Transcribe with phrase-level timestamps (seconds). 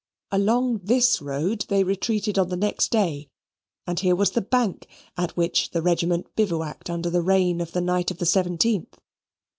[0.31, 3.29] Along this road they retreated on the next day,
[3.85, 7.81] and here was the bank at which the regiment bivouacked under the rain of the
[7.81, 8.97] night of the seventeenth.